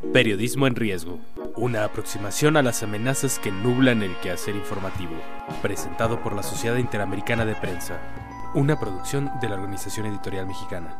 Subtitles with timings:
[0.00, 1.18] Periodismo en riesgo.
[1.56, 5.10] Una aproximación a las amenazas que nublan el quehacer informativo.
[5.60, 7.98] Presentado por la Sociedad Interamericana de Prensa.
[8.54, 10.96] Una producción de la Organización Editorial Mexicana.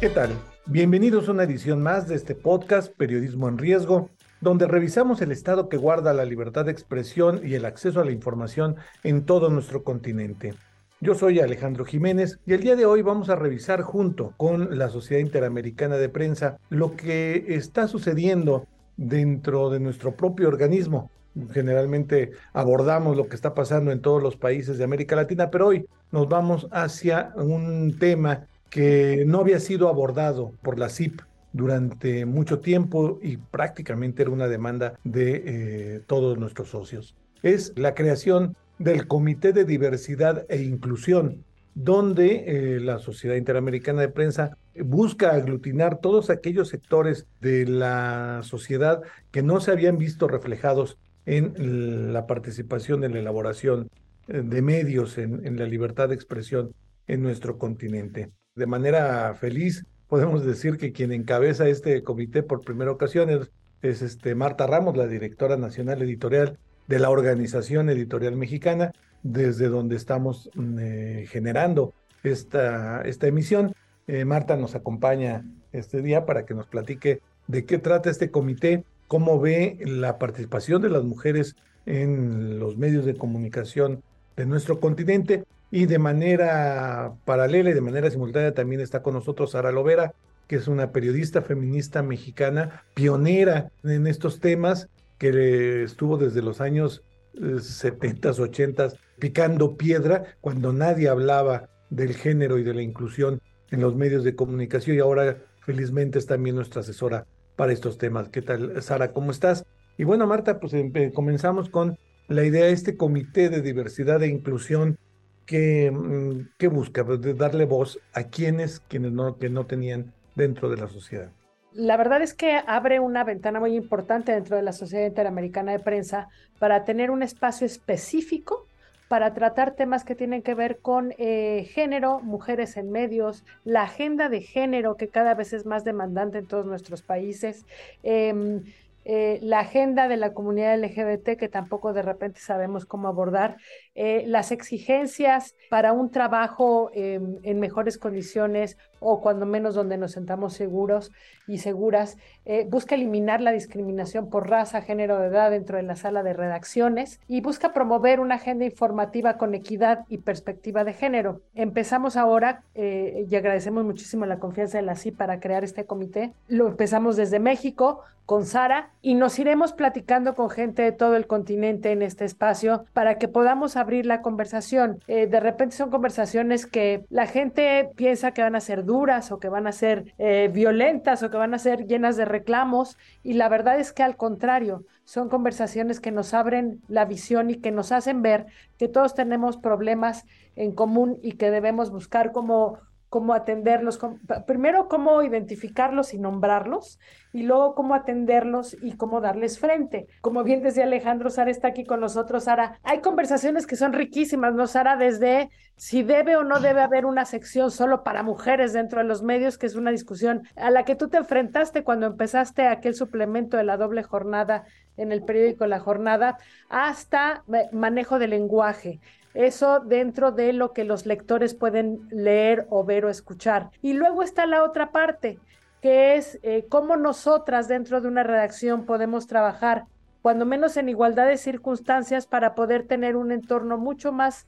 [0.00, 0.30] ¿Qué tal?
[0.66, 4.10] Bienvenidos a una edición más de este podcast Periodismo en Riesgo,
[4.40, 8.12] donde revisamos el estado que guarda la libertad de expresión y el acceso a la
[8.12, 10.54] información en todo nuestro continente.
[11.02, 14.88] Yo soy Alejandro Jiménez y el día de hoy vamos a revisar junto con la
[14.88, 18.66] Sociedad Interamericana de Prensa lo que está sucediendo
[18.96, 21.10] dentro de nuestro propio organismo.
[21.52, 25.86] Generalmente abordamos lo que está pasando en todos los países de América Latina, pero hoy
[26.12, 31.20] nos vamos hacia un tema que no había sido abordado por la CIP
[31.52, 37.14] durante mucho tiempo y prácticamente era una demanda de eh, todos nuestros socios.
[37.42, 44.08] Es la creación del Comité de Diversidad e Inclusión, donde eh, la Sociedad Interamericana de
[44.08, 50.98] Prensa busca aglutinar todos aquellos sectores de la sociedad que no se habían visto reflejados
[51.26, 53.90] en la participación en la elaboración
[54.28, 56.72] eh, de medios, en, la libertad de expresión
[57.06, 58.30] en nuestro continente.
[58.54, 63.50] De manera feliz, podemos decir que quien encabeza este comité por primera ocasión es,
[63.82, 68.92] es este Marta Ramos, la directora nacional editorial de la Organización Editorial Mexicana,
[69.22, 73.74] desde donde estamos mm, eh, generando esta, esta emisión.
[74.06, 78.84] Eh, Marta nos acompaña este día para que nos platique de qué trata este comité,
[79.08, 84.02] cómo ve la participación de las mujeres en los medios de comunicación
[84.36, 89.52] de nuestro continente y de manera paralela y de manera simultánea también está con nosotros
[89.52, 90.14] Sara Lovera,
[90.46, 94.88] que es una periodista feminista mexicana pionera en estos temas
[95.18, 97.02] que estuvo desde los años
[97.34, 98.88] 70, eh, 80
[99.18, 103.40] picando piedra cuando nadie hablaba del género y de la inclusión
[103.70, 107.26] en los medios de comunicación y ahora felizmente es también nuestra asesora
[107.56, 108.28] para estos temas.
[108.28, 109.12] ¿Qué tal, Sara?
[109.12, 109.64] ¿Cómo estás?
[109.98, 110.74] Y bueno, Marta, pues
[111.14, 114.98] comenzamos con la idea de este comité de diversidad e inclusión
[115.46, 120.68] que, mm, que busca pues, darle voz a quienes, quienes no, que no tenían dentro
[120.68, 121.30] de la sociedad
[121.76, 125.78] la verdad es que abre una ventana muy importante dentro de la Sociedad Interamericana de
[125.78, 126.28] Prensa
[126.58, 128.66] para tener un espacio específico
[129.08, 134.28] para tratar temas que tienen que ver con eh, género, mujeres en medios, la agenda
[134.28, 137.64] de género que cada vez es más demandante en todos nuestros países.
[138.02, 138.64] Em,
[139.08, 143.56] eh, la agenda de la comunidad LGBT que tampoco de repente sabemos cómo abordar,
[143.94, 150.12] eh, las exigencias para un trabajo em, en mejores condiciones o cuando menos donde nos
[150.12, 151.12] sentamos seguros
[151.46, 155.96] y seguras, eh, busca eliminar la discriminación por raza, género, de edad dentro de la
[155.96, 161.40] sala de redacciones y busca promover una agenda informativa con equidad y perspectiva de género.
[161.54, 166.32] Empezamos ahora y agradecemos muchísimo la confianza de la CI para crear este comité.
[166.48, 171.26] Lo empezamos desde México con Sara y nos iremos platicando con gente de todo el
[171.28, 175.00] continente en este espacio para que podamos abrir la conversación.
[175.06, 179.38] Eh, de repente son conversaciones que la gente piensa que van a ser duras o
[179.38, 182.96] que van a ser eh, violentas o que van a ser llenas de reclamos.
[183.22, 187.56] Y la verdad es que al contrario, son conversaciones que nos abren la visión y
[187.56, 188.46] que nos hacen ver
[188.78, 190.24] que todos tenemos problemas
[190.56, 192.78] en común y que debemos buscar como
[193.08, 193.98] cómo atenderlos,
[194.46, 196.98] primero cómo identificarlos y nombrarlos,
[197.32, 200.06] y luego cómo atenderlos y cómo darles frente.
[200.20, 202.44] Como bien decía Alejandro, Sara está aquí con nosotros.
[202.44, 204.96] Sara, hay conversaciones que son riquísimas, ¿no, Sara?
[204.96, 209.22] Desde si debe o no debe haber una sección solo para mujeres dentro de los
[209.22, 213.56] medios, que es una discusión a la que tú te enfrentaste cuando empezaste aquel suplemento
[213.56, 214.64] de la doble jornada
[214.96, 216.38] en el periódico La Jornada,
[216.70, 219.00] hasta manejo del lenguaje.
[219.36, 223.68] Eso dentro de lo que los lectores pueden leer o ver o escuchar.
[223.82, 225.38] Y luego está la otra parte,
[225.82, 229.84] que es eh, cómo nosotras dentro de una redacción podemos trabajar,
[230.22, 234.46] cuando menos en igualdad de circunstancias, para poder tener un entorno mucho más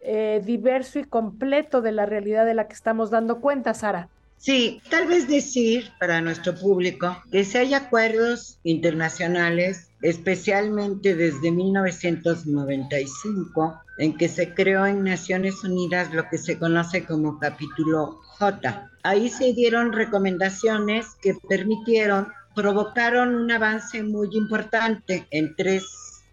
[0.00, 4.08] eh, diverso y completo de la realidad de la que estamos dando cuenta, Sara.
[4.40, 13.82] Sí, tal vez decir para nuestro público que si hay acuerdos internacionales, especialmente desde 1995,
[13.98, 18.90] en que se creó en Naciones Unidas lo que se conoce como capítulo J.
[19.02, 25.84] Ahí se dieron recomendaciones que permitieron, provocaron un avance muy importante en tres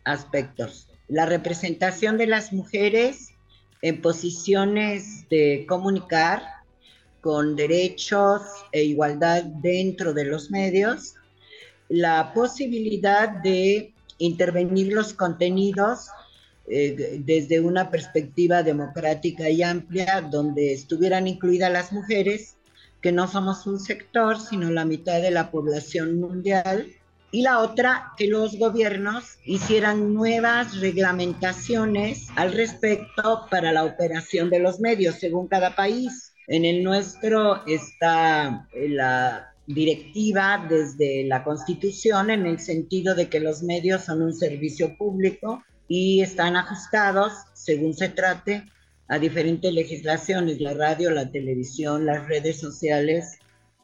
[0.05, 0.87] aspectos.
[1.09, 3.33] La representación de las mujeres
[3.81, 6.56] en posiciones de comunicar,
[7.27, 8.41] con derechos
[8.71, 11.15] e igualdad dentro de los medios,
[11.89, 16.07] la posibilidad de intervenir los contenidos
[16.69, 22.55] eh, desde una perspectiva democrática y amplia, donde estuvieran incluidas las mujeres,
[23.01, 26.87] que no somos un sector, sino la mitad de la población mundial,
[27.31, 34.59] y la otra, que los gobiernos hicieran nuevas reglamentaciones al respecto para la operación de
[34.59, 36.26] los medios según cada país.
[36.47, 43.41] En el nuestro está eh, la directiva desde la Constitución en el sentido de que
[43.41, 48.63] los medios son un servicio público y están ajustados, según se trate,
[49.09, 53.39] a diferentes legislaciones, la radio, la televisión, las redes sociales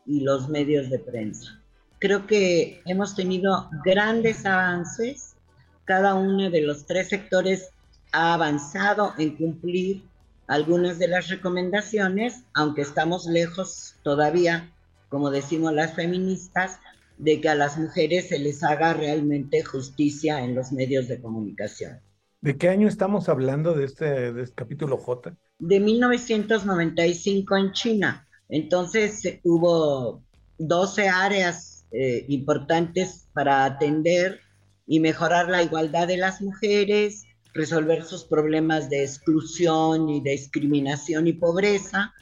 [0.05, 1.59] y los medios de prensa.
[1.99, 5.35] Creo que hemos tenido grandes avances,
[5.83, 7.69] cada uno de los tres sectores
[8.13, 10.03] ha avanzado en cumplir
[10.47, 14.71] algunas de las recomendaciones, aunque estamos lejos todavía,
[15.09, 16.79] como decimos las feministas,
[17.17, 21.99] de que a las mujeres se les haga realmente justicia en los medios de comunicación.
[22.41, 25.35] ¿De qué año estamos hablando de este, este capítulo J?
[25.59, 28.27] De 1995 en China.
[28.49, 30.23] Entonces eh, hubo
[30.57, 34.41] 12 áreas eh, importantes para atender
[34.85, 41.33] y mejorar la igualdad de las mujeres, resolver sus problemas de exclusión y discriminación y
[41.33, 42.13] pobreza,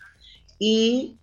[0.59, 1.17] y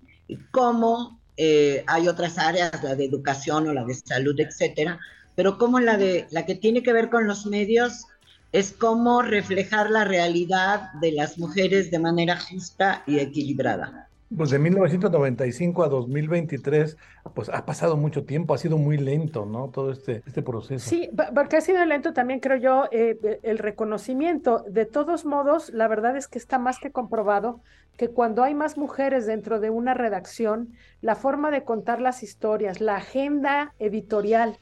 [0.51, 4.99] cómo eh, hay otras áreas, la de educación o la de salud, etcétera,
[5.37, 8.07] pero como la de la que tiene que ver con los medios
[8.51, 14.08] es cómo reflejar la realidad de las mujeres de manera justa y equilibrada.
[14.37, 16.99] Pues de 1995 a 2023,
[17.35, 19.69] pues ha pasado mucho tiempo, ha sido muy lento, ¿no?
[19.69, 20.89] Todo este, este proceso.
[20.89, 24.65] Sí, porque ha sido lento también, creo yo, eh, el reconocimiento.
[24.69, 27.61] De todos modos, la verdad es que está más que comprobado
[27.97, 32.81] que cuando hay más mujeres dentro de una redacción, la forma de contar las historias,
[32.81, 34.59] la agenda editorial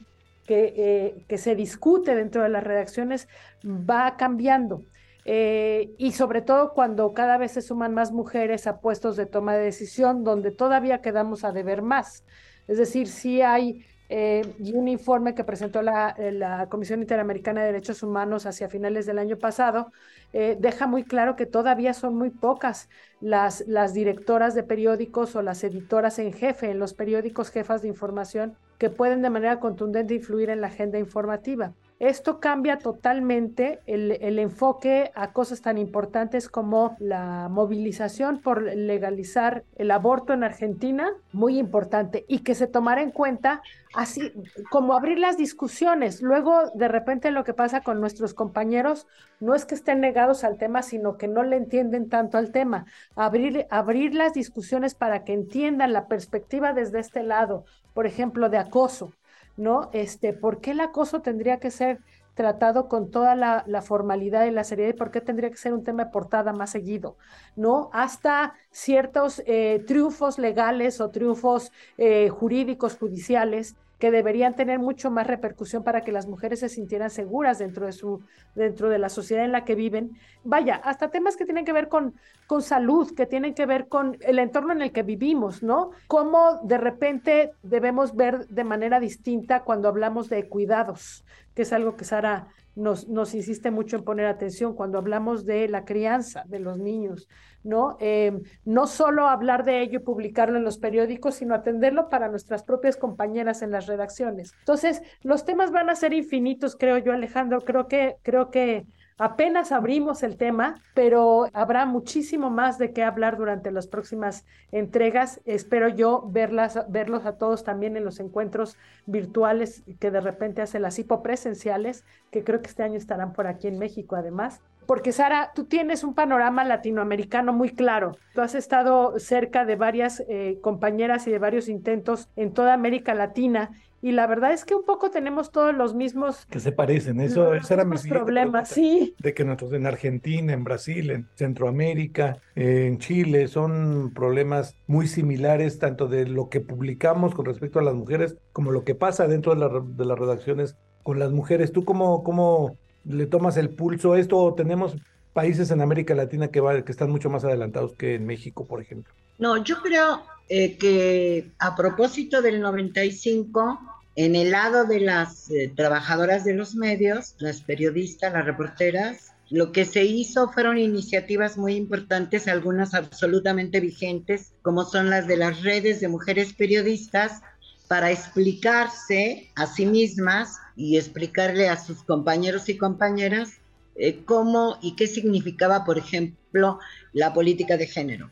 [0.47, 3.27] que, eh, que se discute dentro de las redacciones
[3.65, 4.81] va cambiando.
[5.29, 9.55] Eh, y sobre todo cuando cada vez se suman más mujeres a puestos de toma
[9.55, 12.23] de decisión, donde todavía quedamos a deber más.
[12.69, 17.73] Es decir, si hay eh, un informe que presentó la, eh, la, Comisión Interamericana de
[17.73, 19.91] Derechos Humanos hacia finales del año pasado,
[20.31, 22.89] deja muy claro que todavía son muy pocas
[23.21, 28.55] las directoras de periódicos o las editoras en jefe en los periódicos jefas de información
[28.77, 31.73] que pueden de manera contundente influir en la agenda informativa.
[31.99, 39.89] Esto cambia totalmente el, enfoque a cosas tan importantes como la movilización por legalizar el
[39.89, 43.63] aborto en Argentina, muy importante, y que se tomara en cuenta
[43.95, 44.31] así
[44.69, 46.21] como abrir las discusiones.
[46.21, 49.07] Luego, de repente, lo que pasa con nuestros compañeros
[49.39, 52.85] no es que estén negados al tema, sino que no le entienden tanto al tema.
[53.15, 57.65] Abrir, abrir las discusiones para que entiendan la perspectiva desde este lado,
[57.95, 59.13] por ejemplo, de acoso
[59.57, 59.89] ¿no?
[59.93, 61.99] Este, ¿por qué el acoso tendría que ser
[62.37, 65.83] tratado con toda la, formalidad y la seriedad y por qué tendría que ser un
[65.83, 67.17] tema de portada más seguido,
[67.55, 67.89] ¿no?
[67.91, 75.27] Hasta ciertos eh, triunfos legales o triunfos eh, jurídicos, judiciales, que deberían tener mucho más
[75.27, 78.21] repercusión para que las mujeres se sintieran seguras dentro de su
[78.55, 80.11] dentro de la sociedad en la que viven.
[80.43, 82.13] Vaya, hasta temas que tienen que ver con
[82.47, 85.91] con salud, que tienen que ver con el entorno en el que vivimos, ¿no?
[86.07, 91.25] Cómo de repente debemos ver de manera distinta cuando hablamos de cuidados,
[91.57, 95.67] que es algo que Sara nos, nos insiste mucho en poner atención cuando hablamos de
[95.67, 97.27] la crianza de los niños,
[97.63, 97.97] ¿no?
[97.99, 102.61] Eh, no solo hablar de ello y publicarlo en los periódicos, sino atenderlo para nuestras
[102.61, 104.53] propias compañeras en las redacciones.
[104.59, 107.61] Entonces, los temas van a ser infinitos, creo yo, Alejandro.
[107.61, 108.85] Creo que, creo que
[109.19, 115.41] Apenas abrimos el tema, pero habrá muchísimo más de qué hablar durante las próximas entregas.
[115.45, 120.99] Espero yo verlos a todos también en los encuentros virtuales que de repente hacen las
[120.99, 124.61] hipopresenciales, que creo que este año estarán por aquí en México además.
[124.85, 128.17] Porque Sara, tú tienes un panorama latinoamericano muy claro.
[128.33, 133.13] Tú has estado cerca de varias eh, compañeras y de varios intentos en toda América
[133.13, 137.19] Latina y la verdad es que un poco tenemos todos los mismos que se parecen.
[137.19, 139.15] Eso, los era mi problemas, sí.
[139.19, 145.79] De que nosotros en Argentina, en Brasil, en Centroamérica, en Chile, son problemas muy similares,
[145.79, 149.53] tanto de lo que publicamos con respecto a las mujeres, como lo que pasa dentro
[149.53, 151.71] de, la- de las redacciones con las mujeres.
[151.71, 154.37] ¿Tú cómo, cómo le tomas el pulso a esto?
[154.37, 154.95] ¿O tenemos
[155.37, 159.13] países en América Latina que, están mucho más adelantados que en México, por ejemplo?
[159.37, 163.79] No, yo creo eh, que a propósito del 95,
[164.15, 169.71] en el lado de las eh, trabajadoras de los medios, las periodistas, las reporteras, lo
[169.71, 175.61] que se hizo fueron iniciativas muy importantes, algunas absolutamente vigentes, como son las de las
[175.61, 177.43] redes de mujeres periodistas,
[177.87, 183.59] para explicarse a sí mismas y explicarle a sus compañeros y compañeras
[183.97, 186.79] eh, cómo y qué significaba, por ejemplo,
[187.13, 188.31] la política de género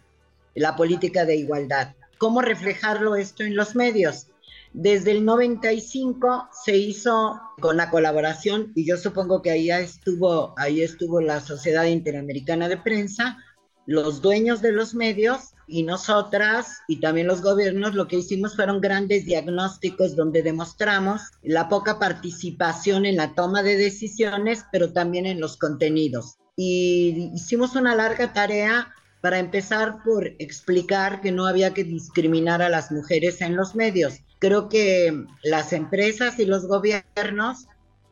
[0.55, 1.93] la política de igualdad.
[2.17, 4.27] ¿Cómo reflejarlo esto en los medios?
[4.73, 10.81] Desde el 95 se hizo con la colaboración, y yo supongo que ahí estuvo, ahí
[10.81, 13.37] estuvo la Sociedad Interamericana de Prensa,
[13.85, 18.81] los dueños de los medios y nosotras y también los gobiernos lo que hicimos fueron
[18.81, 25.39] grandes diagnósticos donde demostramos la poca participación en la toma de decisiones, pero también en
[25.39, 26.37] los contenidos.
[26.55, 32.69] Y hicimos una larga tarea para empezar por explicar que no había que discriminar a
[32.69, 34.19] las mujeres en los medios.
[34.39, 37.65] Creo que las empresas y los gobiernos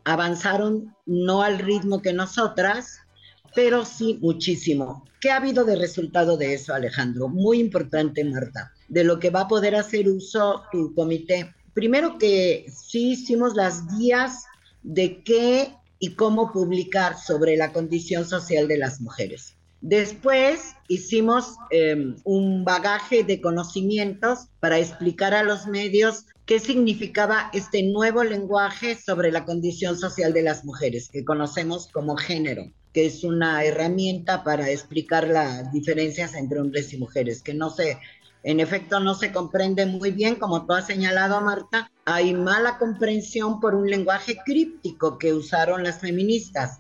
[0.05, 3.02] avanzaron no al ritmo que nosotras,
[3.55, 5.05] pero sí muchísimo.
[5.19, 7.27] ¿Qué ha habido de resultado de eso, Alejandro?
[7.27, 11.53] Muy importante, Marta, de lo que va a poder hacer uso tu comité.
[11.73, 14.45] Primero que sí hicimos las guías
[14.83, 19.55] de qué y cómo publicar sobre la condición social de las mujeres.
[19.79, 27.83] Después hicimos eh, un bagaje de conocimientos para explicar a los medios qué significaba este
[27.83, 33.23] nuevo lenguaje sobre la condición social de las mujeres, que conocemos como género, que es
[33.23, 37.97] una herramienta para explicar las diferencias entre hombres y mujeres, que no se,
[38.43, 43.61] en efecto no se comprende muy bien, como tú has señalado, Marta, hay mala comprensión
[43.61, 46.79] por un lenguaje críptico que usaron las feministas,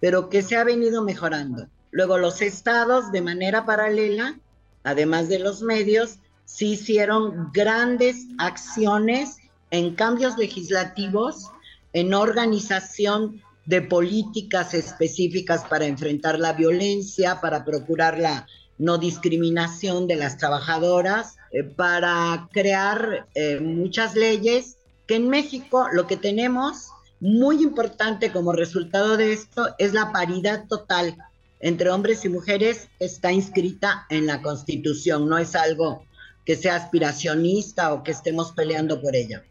[0.00, 1.68] pero que se ha venido mejorando.
[1.92, 4.40] Luego los estados de manera paralela,
[4.82, 9.38] además de los medios, sí hicieron grandes acciones
[9.70, 11.50] en cambios legislativos,
[11.92, 18.46] en organización de políticas específicas para enfrentar la violencia, para procurar la
[18.76, 26.06] no discriminación de las trabajadoras, eh, para crear eh, muchas leyes que en México lo
[26.06, 26.88] que tenemos
[27.20, 31.16] muy importante como resultado de esto es la paridad total
[31.64, 36.04] entre hombres y mujeres está inscrita en la Constitución, no es algo
[36.44, 39.44] que sea aspiracionista o que estemos peleando por ella.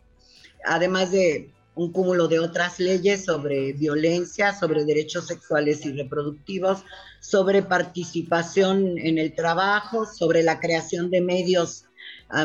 [0.65, 6.83] Además de un cúmulo de otras leyes sobre violencia, sobre derechos sexuales y reproductivos,
[7.19, 11.85] sobre participación en el trabajo, sobre la creación de medios,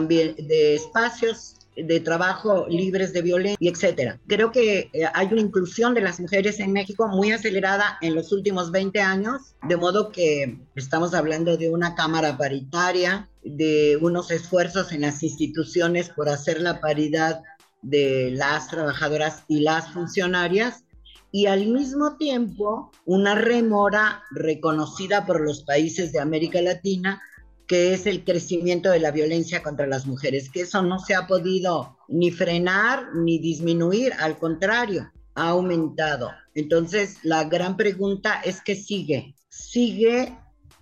[0.09, 4.21] de espacios de trabajo libres de violencia, etcétera.
[4.27, 8.33] Creo que eh, hay una inclusión de las mujeres en México muy acelerada en los
[8.33, 14.93] últimos 20 años, de modo que estamos hablando de una cámara paritaria, de unos esfuerzos
[14.93, 17.41] en las instituciones por hacer la paridad
[17.83, 20.85] de las trabajadoras y las funcionarias
[21.31, 27.21] y al mismo tiempo una remora reconocida por los países de América Latina
[27.69, 31.27] que es el crecimiento de la violencia contra las mujeres, que eso no se ha
[31.27, 36.31] podido ni frenar ni disminuir, al contrario, ha aumentado.
[36.55, 40.37] Entonces, la gran pregunta es que sigue, sigue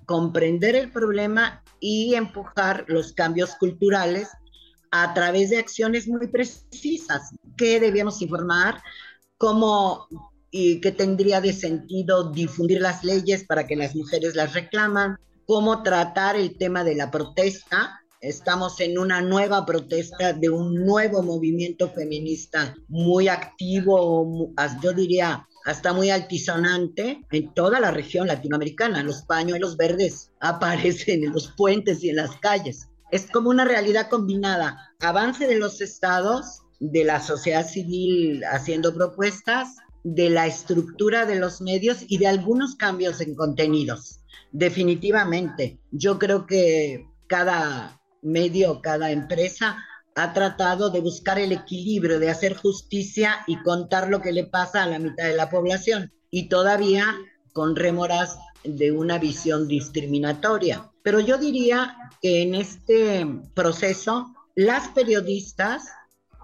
[0.06, 4.28] comprender el problema y empujar los cambios culturales
[4.92, 7.34] a través de acciones muy precisas.
[7.56, 8.80] ¿Qué debíamos informar?
[9.36, 10.06] ¿Cómo
[10.52, 15.18] y qué tendría de sentido difundir las leyes para que las mujeres las reclaman?
[15.46, 18.00] Cómo tratar el tema de la protesta.
[18.20, 25.92] Estamos en una nueva protesta de un nuevo movimiento feminista muy activo, yo diría hasta
[25.92, 29.02] muy altisonante en toda la región latinoamericana.
[29.02, 32.88] Los pañuelos verdes aparecen en los puentes y en las calles.
[33.12, 34.94] Es como una realidad combinada.
[35.00, 41.60] Avance de los estados, de la sociedad civil haciendo propuestas, de la estructura de los
[41.60, 44.20] medios y de algunos cambios en contenidos.
[44.52, 49.76] Definitivamente, yo creo que cada medio, cada empresa
[50.14, 54.82] ha tratado de buscar el equilibrio, de hacer justicia y contar lo que le pasa
[54.82, 57.14] a la mitad de la población y todavía
[57.52, 60.90] con rémoras de una visión discriminatoria.
[61.02, 65.84] Pero yo diría que en este proceso las periodistas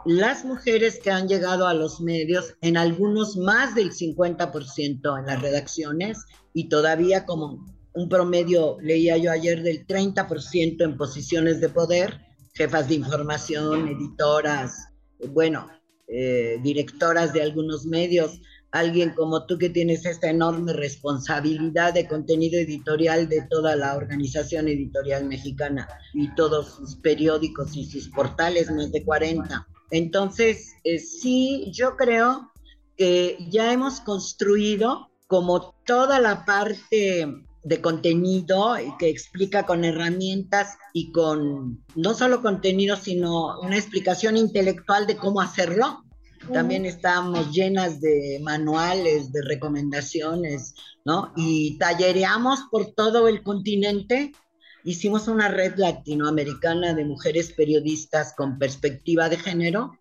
[0.05, 5.41] las mujeres que han llegado a los medios, en algunos más del 50% en las
[5.41, 12.21] redacciones y todavía como un promedio, leía yo ayer, del 30% en posiciones de poder,
[12.55, 14.89] jefas de información, editoras,
[15.31, 15.69] bueno,
[16.09, 22.59] eh, directoras de algunos medios, alguien como tú que tienes esta enorme responsabilidad de contenido
[22.59, 28.91] editorial de toda la organización editorial mexicana y todos sus periódicos y sus portales, más
[28.91, 29.67] de 40.
[29.91, 32.51] Entonces, eh, sí, yo creo
[32.97, 37.27] que ya hemos construido como toda la parte
[37.65, 45.07] de contenido que explica con herramientas y con no solo contenido, sino una explicación intelectual
[45.07, 46.05] de cómo hacerlo.
[46.53, 51.33] También estamos llenas de manuales, de recomendaciones, ¿no?
[51.37, 54.33] Y tallereamos por todo el continente.
[54.83, 59.93] Hicimos una red latinoamericana de mujeres periodistas con perspectiva de género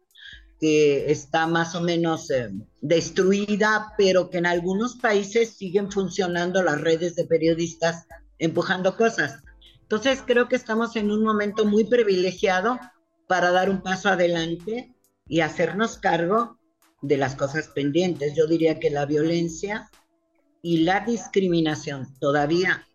[0.61, 2.51] que está más o menos eh,
[2.81, 8.05] destruida, pero que en algunos países siguen funcionando las redes de periodistas
[8.37, 9.39] empujando cosas.
[9.81, 12.79] Entonces creo que estamos en un momento muy privilegiado
[13.27, 14.93] para dar un paso adelante
[15.27, 16.59] y hacernos cargo
[17.01, 18.35] de las cosas pendientes.
[18.35, 19.89] Yo diría que la violencia
[20.61, 22.87] y la discriminación todavía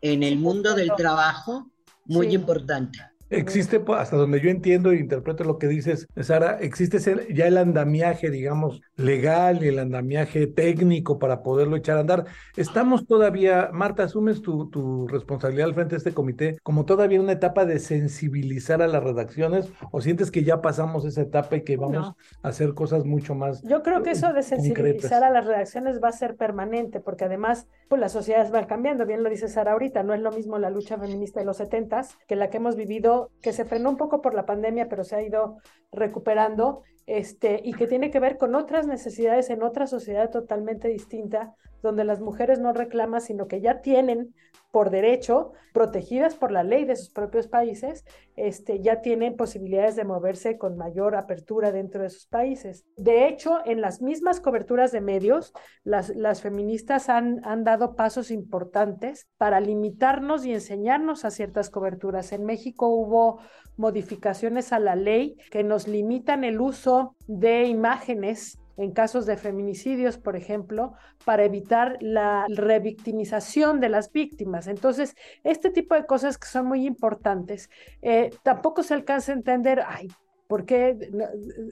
[0.00, 1.70] en el mundo del trabajo,
[2.04, 2.98] muy importante.
[3.32, 6.98] Existe, pues, hasta donde yo entiendo e interpreto lo que dices, Sara, existe
[7.32, 12.26] ya el andamiaje, digamos, legal y el andamiaje técnico para poderlo echar a andar.
[12.56, 17.32] Estamos todavía, Marta, asumes tu, tu responsabilidad al frente de este comité como todavía una
[17.32, 21.76] etapa de sensibilizar a las redacciones o sientes que ya pasamos esa etapa y que
[21.76, 23.62] vamos a hacer cosas mucho más.
[23.62, 27.66] Yo creo que eso de sensibilizar a las redacciones va a ser permanente porque además
[27.88, 30.70] pues las sociedades van cambiando, bien lo dice Sara ahorita, no es lo mismo la
[30.70, 34.20] lucha feminista de los setentas que la que hemos vivido que se frenó un poco
[34.20, 35.58] por la pandemia, pero se ha ido
[35.92, 41.54] recuperando, este, y que tiene que ver con otras necesidades en otra sociedad totalmente distinta,
[41.82, 44.34] donde las mujeres no reclaman, sino que ya tienen
[44.70, 48.04] por derecho, protegidas por la ley de sus propios países,
[48.36, 52.86] este, ya tienen posibilidades de moverse con mayor apertura dentro de sus países.
[52.96, 55.52] De hecho, en las mismas coberturas de medios,
[55.84, 62.32] las, las feministas han, han dado pasos importantes para limitarnos y enseñarnos a ciertas coberturas.
[62.32, 63.40] En México hubo
[63.76, 66.91] modificaciones a la ley que nos limitan el uso
[67.26, 74.66] de imágenes en casos de feminicidios, por ejemplo, para evitar la revictimización de las víctimas.
[74.66, 79.82] Entonces, este tipo de cosas que son muy importantes, eh, tampoco se alcanza a entender,
[79.86, 80.08] ay,
[80.52, 80.98] ¿Por qué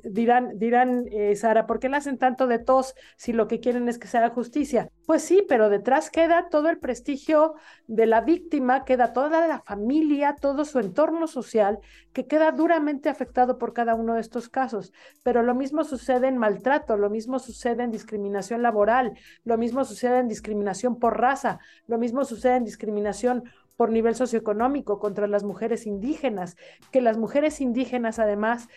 [0.04, 3.90] dirán, dirán eh, Sara, por qué le hacen tanto de tos si lo que quieren
[3.90, 4.88] es que se haga justicia?
[5.04, 10.34] Pues sí, pero detrás queda todo el prestigio de la víctima, queda toda la familia,
[10.40, 11.78] todo su entorno social,
[12.14, 14.94] que queda duramente afectado por cada uno de estos casos.
[15.22, 19.12] Pero lo mismo sucede en maltrato, lo mismo sucede en discriminación laboral,
[19.44, 23.44] lo mismo sucede en discriminación por raza, lo mismo sucede en discriminación
[23.80, 26.58] por nivel socioeconómico contra las mujeres indígenas,
[26.92, 28.68] que las mujeres indígenas además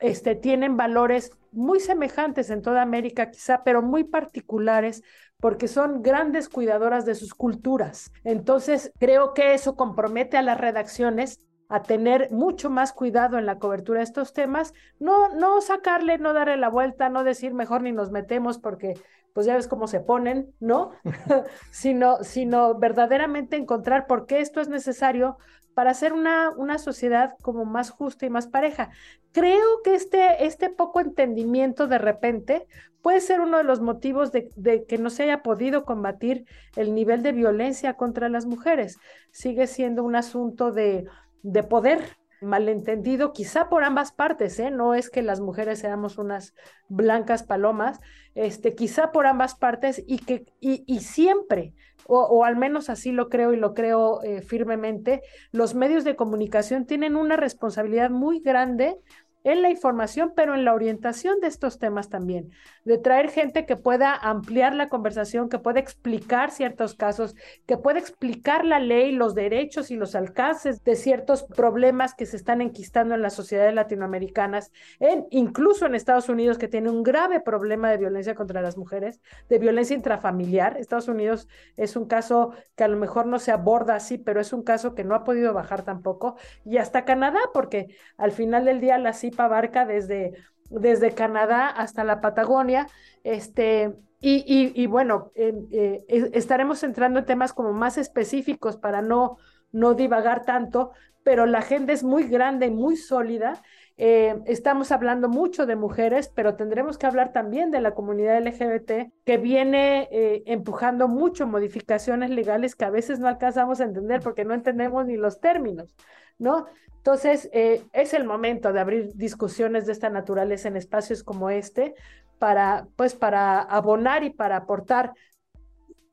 [0.00, 5.02] este, tienen valores muy semejantes en toda América quizá, pero muy particulares
[5.38, 8.12] porque son grandes cuidadoras de sus culturas.
[8.22, 11.38] Entonces, creo que eso compromete a las redacciones
[11.70, 16.34] a tener mucho más cuidado en la cobertura de estos temas, no, no sacarle, no
[16.34, 18.92] darle la vuelta, no decir mejor ni nos metemos porque
[19.32, 20.92] pues ya ves cómo se ponen, ¿no?
[21.70, 25.38] sino, sino verdaderamente encontrar por qué esto es necesario
[25.74, 28.90] para hacer una, una sociedad como más justa y más pareja.
[29.32, 32.66] Creo que este, este poco entendimiento de repente
[33.02, 36.44] puede ser uno de los motivos de, de, que no se haya podido combatir
[36.76, 38.98] el nivel de violencia contra las mujeres.
[39.30, 41.06] Sigue siendo un asunto de,
[41.42, 44.70] de poder, malentendido, quizá por ambas partes, ¿eh?
[44.70, 46.54] no es que las mujeres seamos unas
[46.88, 48.00] blancas palomas,
[48.34, 51.74] este, quizá por ambas partes y que y, y siempre,
[52.06, 55.22] o, al menos así lo creo y lo creo eh, firmemente,
[55.52, 58.96] los medios de comunicación tienen una responsabilidad muy grande
[59.44, 62.50] en la información, pero en la orientación de estos temas también,
[62.84, 67.34] de traer gente que pueda ampliar la conversación, que pueda explicar ciertos casos,
[67.66, 72.36] que pueda explicar la ley, los derechos y los alcances de ciertos problemas que se
[72.36, 77.40] están enquistando en las sociedades latinoamericanas, en, incluso en Estados Unidos, que tiene un grave
[77.40, 80.76] problema de violencia contra las mujeres, de violencia intrafamiliar.
[80.76, 84.52] Estados Unidos es un caso que a lo mejor no se aborda así, pero es
[84.52, 88.80] un caso que no ha podido bajar tampoco, y hasta Canadá, porque al final del
[88.80, 88.98] día
[89.38, 90.32] abarca desde,
[90.70, 92.86] desde Canadá hasta la Patagonia,
[93.24, 99.38] este, y, y, bueno, eh, estaremos entrando en temas como más específicos para no,
[99.72, 103.62] no divagar tanto, pero la agenda es muy grande y muy sólida
[104.02, 109.12] eh, estamos hablando mucho de mujeres, pero tendremos que hablar también de la comunidad LGBT
[109.26, 114.46] que viene eh, empujando mucho modificaciones legales que a veces no alcanzamos a entender porque
[114.46, 115.94] no entendemos ni los términos,
[116.38, 116.66] ¿no?
[117.00, 121.94] Entonces, eh, es el momento de abrir discusiones de esta naturaleza en espacios como este
[122.38, 125.14] para, pues, para abonar y para aportar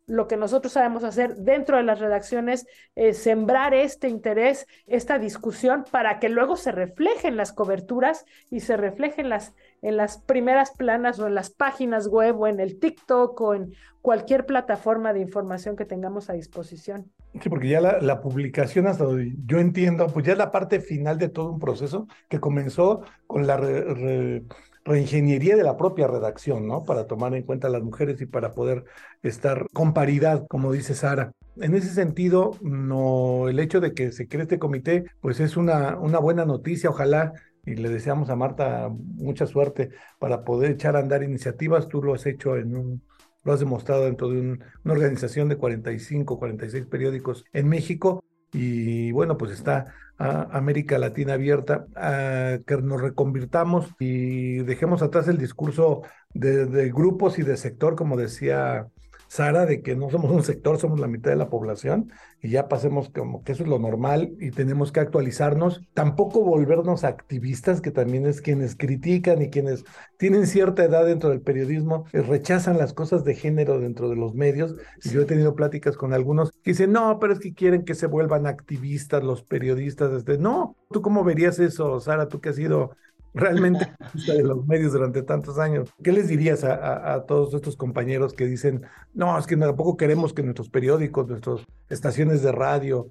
[0.06, 5.84] lo que nosotros sabemos hacer dentro de las redacciones, es sembrar este interés, esta discusión,
[5.92, 10.20] para que luego se refleje en las coberturas y se refleje en las, en las
[10.20, 15.12] primeras planas o en las páginas web o en el TikTok o en cualquier plataforma
[15.12, 17.12] de información que tengamos a disposición.
[17.42, 21.18] Sí, porque ya la, publicación, hasta donde yo entiendo, pues ya es la parte final
[21.18, 23.58] de todo un proceso que comenzó con la
[24.86, 26.84] reingeniería de la propia redacción, ¿no?
[26.84, 28.86] Para tomar en cuenta a las mujeres y para poder
[29.22, 31.32] estar con paridad, como dice Sara.
[31.58, 35.98] En ese sentido, no, el hecho de que se cree este comité, pues es una,
[35.98, 37.34] una buena noticia, ojalá
[37.66, 41.90] y le deseamos a Marta mucha suerte para poder echar a andar iniciativas.
[41.90, 43.02] Tú lo has hecho en un,
[43.48, 48.22] lo has demostrado dentro de una organización de 45, 46 periódicos en México.
[48.52, 55.38] Y bueno, pues está América Latina abierta, a que nos reconvirtamos y dejemos atrás el
[55.38, 56.02] discurso
[56.34, 58.88] de, de, grupos y de sector, como decía
[59.28, 62.12] Sara, de que no somos un sector, somos la mitad de la población
[62.42, 65.82] y ya pasemos como que eso es lo normal y tenemos que actualizarnos.
[65.94, 69.84] Tampoco volvernos activistas, que también es quienes critican y quienes
[70.18, 74.36] tienen cierta edad dentro del periodismo, eh, rechazan las cosas de género dentro de los
[74.36, 74.76] medios.
[75.04, 77.96] Y yo he tenido pláticas con algunos que dicen, no, pero es que quieren que
[77.96, 80.14] se vuelvan activistas los periodistas.
[80.14, 82.28] Este, no, ¿tú cómo verías eso, Sara?
[82.28, 82.96] Tú que has sido
[83.38, 83.94] realmente
[84.28, 85.90] de los medios durante tantos años.
[86.04, 90.44] ¿Qué les dirías a, todos estos compañeros que dicen, no, es que tampoco queremos que
[90.44, 93.08] nuestros periódicos, nuestras estaciones de radio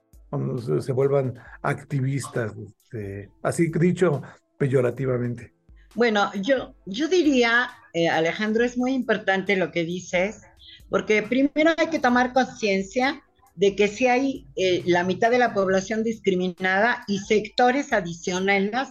[0.80, 4.22] se, vuelvan activistas, este, así dicho
[4.58, 5.54] peyorativamente?
[5.94, 10.42] Bueno, yo, yo diría, eh, Alejandro, es muy importante lo que dices,
[10.90, 13.22] porque primero hay que tomar conciencia
[13.54, 18.88] de que si hay eh, la mitad de la población discriminada y sectores adicionales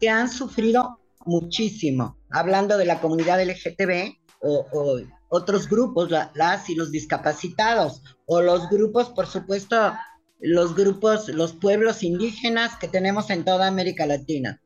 [0.00, 2.18] que han sufrido muchísimo.
[2.30, 9.10] Hablando de la comunidad LGTB o, otros grupos, las y los discapacitados, o los grupos,
[9.10, 9.92] por supuesto,
[10.38, 14.60] los grupos, los pueblos indígenas que tenemos en toda América Latina.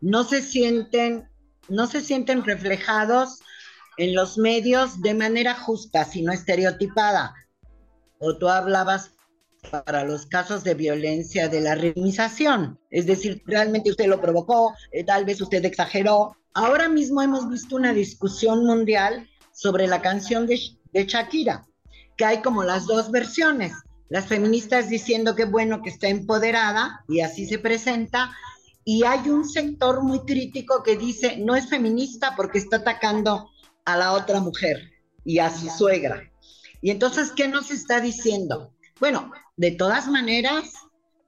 [0.00, 1.28] No se sienten,
[1.68, 3.40] no se sienten reflejados
[3.98, 7.34] en los medios de manera justa, sino estereotipada.
[8.18, 9.15] O tú hablabas
[9.70, 12.78] para los casos de violencia de la remisación.
[12.90, 16.36] Es decir, realmente usted lo provocó, eh, tal vez usted exageró.
[16.54, 20.60] Ahora mismo hemos visto una discusión mundial sobre la canción de,
[20.92, 21.66] de Shakira,
[22.16, 23.72] que hay como las dos versiones.
[24.08, 28.30] Las feministas diciendo que bueno que está empoderada y así se presenta,
[28.84, 33.50] y hay un sector muy crítico que dice no es feminista porque está atacando
[33.84, 34.92] a la otra mujer
[35.24, 36.22] y a su suegra.
[36.80, 38.72] Y entonces, ¿qué nos está diciendo?
[39.00, 40.72] Bueno, de todas maneras,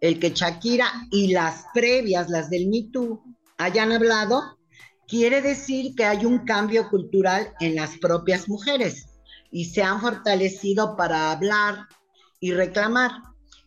[0.01, 3.23] el que Shakira y las previas, las del Me Too,
[3.57, 4.59] hayan hablado,
[5.07, 9.07] quiere decir que hay un cambio cultural en las propias mujeres
[9.51, 11.87] y se han fortalecido para hablar
[12.38, 13.11] y reclamar.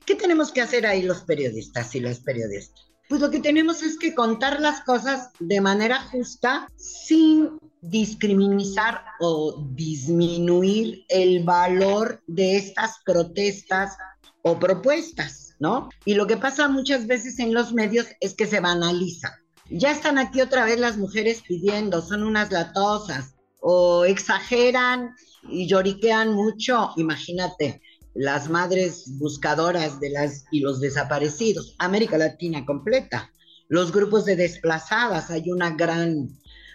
[0.05, 2.85] ¿Qué tenemos que hacer ahí los periodistas y las periodistas?
[3.09, 9.67] Pues lo que tenemos es que contar las cosas de manera justa sin discriminar o
[9.73, 13.97] disminuir el valor de estas protestas
[14.43, 15.89] o propuestas, ¿no?
[16.05, 19.39] Y lo que pasa muchas veces en los medios es que se banaliza.
[19.69, 26.33] Ya están aquí otra vez las mujeres pidiendo, son unas latosas, o exageran y lloriquean
[26.33, 27.81] mucho, imagínate,
[28.13, 33.31] las madres buscadoras de las y los desaparecidos, América Latina completa,
[33.69, 36.27] los grupos de desplazadas, hay una gran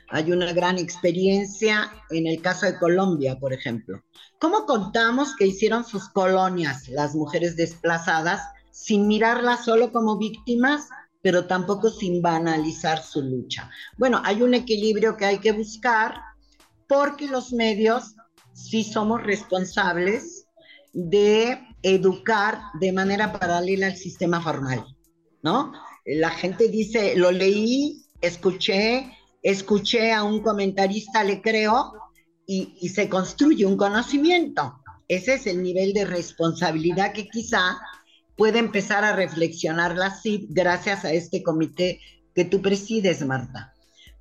[0.08, 4.02] hay una gran experiencia en el caso de Colombia, por ejemplo.
[4.38, 10.88] ¿Cómo contamos que hicieron sus colonias las mujeres desplazadas sin mirarlas solo como víctimas,
[11.22, 13.70] pero tampoco sin banalizar su lucha?
[13.96, 16.20] Bueno, hay un equilibrio que hay que buscar
[16.86, 18.14] porque los medios
[18.52, 20.46] sí somos responsables
[20.92, 24.84] de educar de manera paralela al sistema formal,
[25.42, 25.72] ¿no?
[26.04, 29.15] La gente dice, lo leí, escuché,
[29.50, 31.92] escuché a un comentarista, le creo,
[32.46, 34.80] y, se construye un conocimiento.
[35.06, 37.78] Ese es el nivel de responsabilidad que quizá
[38.36, 42.00] puede empezar a reflexionar la CIP gracias a este comité
[42.34, 43.72] que tú presides, Marta.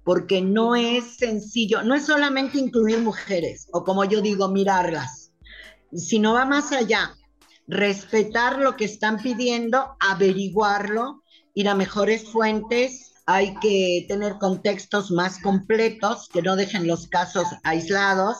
[0.03, 5.31] Porque no es sencillo, no es solamente incluir mujeres, o como yo digo, mirarlas,
[5.91, 7.15] sino va más allá,
[7.67, 11.23] respetar lo que están pidiendo, averiguarlo,
[11.55, 17.45] ir a mejores fuentes, hay que tener contextos más completos que no dejen los casos
[17.63, 18.37] aislados,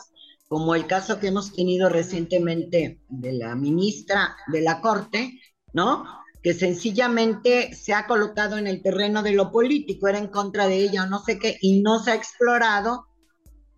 [0.47, 5.39] como el caso que hemos tenido recientemente de la ministra de la Corte,
[5.73, 6.05] ¿no?
[6.43, 10.77] Que sencillamente se ha colocado en el terreno de lo político, era en contra de
[10.77, 13.07] ella o no sé qué, y no se ha explorado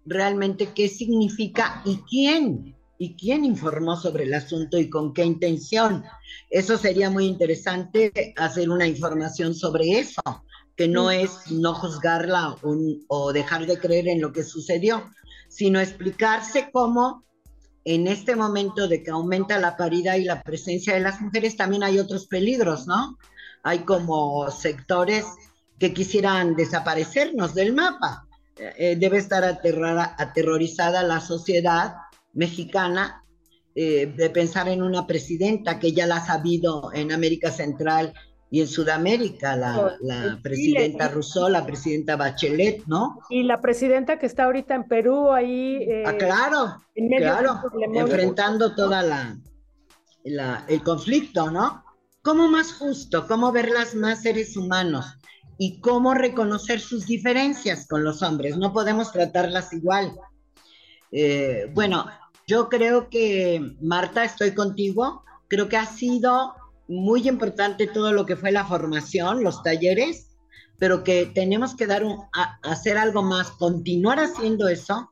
[0.06, 6.04] realmente qué significa y quién, y quién informó sobre el asunto y con qué intención.
[6.50, 10.22] Eso sería muy interesante hacer una información sobre eso
[10.78, 12.56] que no es no juzgarla
[13.08, 15.12] o, dejar de creer en lo que sucedió,
[15.50, 17.26] sino explicarse cómo
[17.84, 21.84] en este momento de que aumenta la paridad y la presencia de las mujeres, también
[21.84, 23.18] hay otros peligros, ¿no?
[23.64, 25.26] Hay como sectores
[25.80, 28.28] que quisieran desaparecernos del mapa.
[28.58, 31.96] Eh, debe estar aterrada, aterrorizada la sociedad
[32.34, 33.24] mexicana
[33.74, 38.14] eh, de pensar en una presidenta que ya la ha sabido en América Central
[38.50, 43.20] y en Sudamérica, la, la presidenta Rousseau, la presidenta Bachelet, ¿no?
[43.30, 45.84] Y la presidenta que está ahorita en Perú, ahí.
[45.84, 46.82] Eh, ah, claro,
[47.18, 47.62] claro,
[47.94, 49.38] enfrentando toda la,
[50.24, 51.84] la, el conflicto, ¿no?
[52.22, 53.28] ¿Cómo más justo?
[53.28, 55.18] ¿Cómo verlas más seres humanos?
[55.58, 58.58] Y cómo reconocer sus diferencias con los hombres.
[58.58, 60.14] No podemos tratarlas igual.
[61.12, 62.06] Eh, bueno,
[62.46, 65.24] yo creo que, Marta, estoy contigo.
[65.48, 66.54] Creo que ha sido
[66.88, 70.28] muy importante todo lo que fue la formación, los talleres,
[70.80, 72.20] pero que tenemos que dar un,
[72.64, 75.12] hacer algo más, continuar haciendo eso.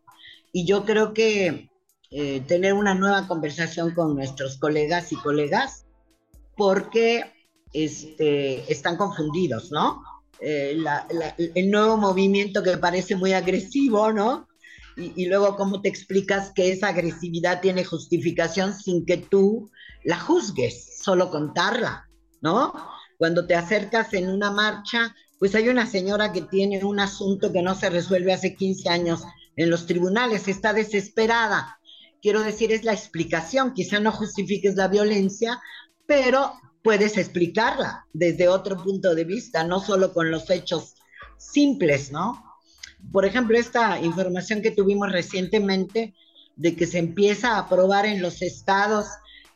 [0.52, 1.70] Y yo creo que
[2.12, 5.86] eh, tener una nueva conversación con nuestros colegas y colegas,
[6.56, 7.34] porque
[7.74, 10.02] este, están confundidos, ¿no?
[10.40, 10.78] Eh,
[11.56, 14.48] el nuevo movimiento que parece muy agresivo, ¿no?
[14.96, 19.70] Y, y, luego cómo te explicas que esa agresividad tiene justificación sin que tú
[20.06, 22.10] la juzgues, solo contarla,
[22.42, 22.74] ¿no?
[23.20, 27.62] Cuando te acercas en una marcha, pues hay una señora que tiene un asunto que
[27.62, 29.22] no se resuelve hace 15 años
[29.56, 31.80] en los tribunales, está desesperada.
[32.24, 35.62] Quiero decir, es la explicación, quizá no justifiques la violencia,
[36.08, 40.96] pero puedes explicarla desde otro punto de vista, no solo con los hechos
[41.38, 42.44] simples, ¿no?
[43.12, 46.16] Por ejemplo, esta información que tuvimos recientemente
[46.56, 49.06] de que se empieza a aprobar en los estados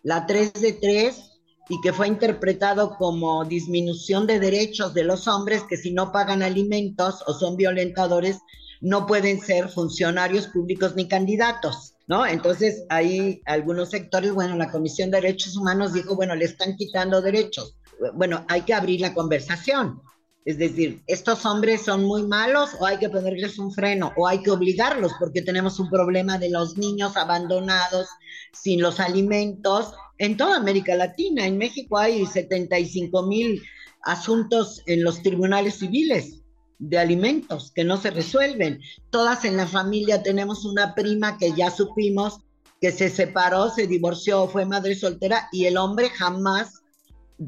[0.03, 1.28] la 3 de 3
[1.69, 6.41] y que fue interpretado como disminución de derechos de los hombres que si no pagan
[6.41, 8.39] alimentos o son violentadores
[8.81, 12.25] no pueden ser funcionarios públicos ni candidatos, ¿no?
[12.25, 17.21] Entonces ahí algunos sectores, bueno, la Comisión de Derechos Humanos dijo, bueno, le están quitando
[17.21, 17.75] derechos.
[18.13, 20.01] Bueno, hay que abrir la conversación.
[20.45, 24.41] Es decir, estos hombres son muy malos o hay que ponerles un freno o hay
[24.41, 28.07] que obligarlos porque tenemos un problema de los niños abandonados
[28.53, 31.45] sin los alimentos en toda América Latina.
[31.45, 33.61] En México hay 75 mil
[34.03, 36.41] asuntos en los tribunales civiles
[36.79, 38.79] de alimentos que no se resuelven.
[39.09, 42.39] Todas en la familia tenemos una prima que ya supimos
[42.79, 46.81] que se separó, se divorció, fue madre soltera y el hombre jamás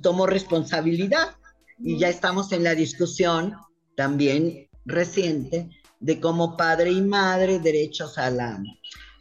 [0.01, 1.35] tomó responsabilidad
[1.83, 3.55] y ya estamos en la discusión
[3.95, 8.61] también reciente de cómo padre y madre, derechos a la,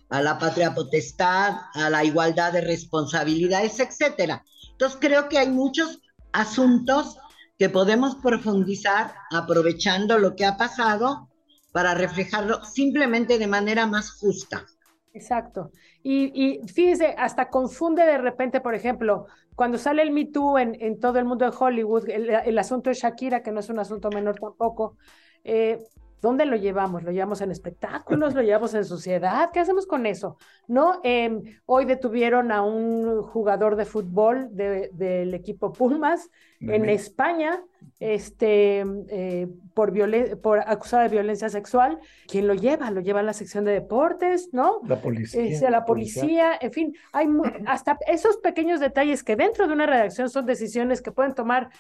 [0.09, 4.45] a la patria potestad, a la igualdad de responsabilidades, etcétera.
[4.73, 6.01] Entonces creo que hay muchos
[6.33, 7.19] asuntos
[7.59, 11.29] que podemos profundizar aprovechando lo que ha pasado
[11.73, 14.65] para reflejarlo simplemente de manera más justa.
[15.13, 15.71] Exacto.
[16.03, 19.27] Y, y fíjese, hasta confunde de repente, por ejemplo,
[19.61, 23.43] cuando sale el Me Too en, todo el mundo de Hollywood, el, asunto de Shakira,
[23.43, 24.97] que no es un asunto menor tampoco,
[25.45, 25.77] eh,
[26.21, 27.03] ¿Dónde lo llevamos?
[27.03, 28.35] ¿Lo llevamos en espectáculos?
[28.35, 29.51] ¿Lo llevamos en sociedad?
[29.53, 30.37] ¿Qué hacemos con eso?
[30.69, 31.01] ¿No?
[31.03, 36.31] Em, hoy detuvieron a un jugador de fútbol del equipo Pumas
[36.61, 37.63] en España
[37.99, 39.93] este, eh, por,
[40.41, 41.99] por acusado de violencia sexual.
[42.27, 42.91] ¿Quién lo lleva?
[42.91, 44.81] Lo lleva a la sección de deportes, ¿no?
[44.87, 45.43] La policía.
[45.43, 47.29] Eh, la policía, en fin, hay
[47.67, 51.71] hasta esos pequeños detalles que dentro de una redacción son decisiones que pueden tomar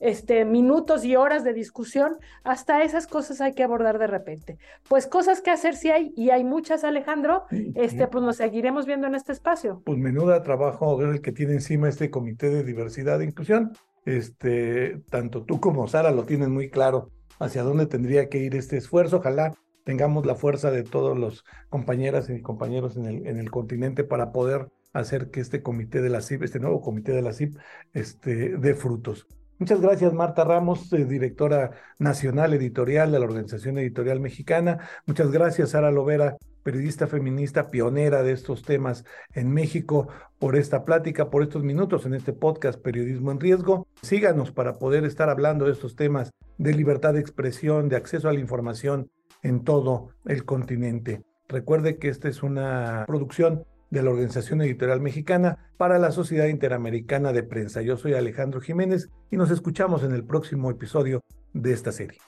[0.00, 4.58] este, minutos y horas de discusión, hasta esas cosas hay que abordar de repente.
[4.88, 9.06] Pues cosas que hacer si hay, y hay muchas, Alejandro, este, pues nos seguiremos viendo
[9.06, 9.82] en este espacio.
[9.84, 13.72] Pues menuda trabajo el que tiene encima este Comité de Diversidad e Inclusión.
[14.04, 18.76] Este, tanto tú como Sara lo tienen muy claro hacia dónde tendría que ir este
[18.76, 19.18] esfuerzo.
[19.18, 24.04] Ojalá tengamos la fuerza de todos los compañeras y compañeros en el, en el continente
[24.04, 27.56] para poder hacer que este comité de la CIP, este nuevo comité de la CIP,
[27.92, 29.26] este, dé frutos.
[29.58, 34.78] Muchas gracias, Marta Ramos, eh, directora nacional editorial de la Organización Editorial Mexicana.
[35.04, 40.06] Muchas gracias, Sara Lovera, periodista feminista pionera de estos temas en México,
[40.38, 43.88] por esta plática, por estos minutos en este podcast Periodismo en Riesgo.
[44.00, 48.32] Síganos para poder estar hablando de estos temas de libertad de expresión, de acceso a
[48.32, 49.10] la información
[49.42, 51.24] en todo el continente.
[51.48, 57.32] Recuerde que esta es una producción de la Organización Editorial Mexicana para la Sociedad Interamericana
[57.32, 57.82] de Prensa.
[57.82, 61.22] Yo soy Alejandro Jiménez y nos escuchamos en el próximo episodio
[61.52, 62.18] de esta serie.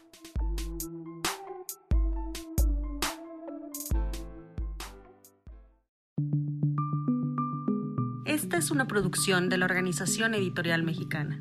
[8.24, 11.40] Esta es una producción de la Organización Editorial Mexicana.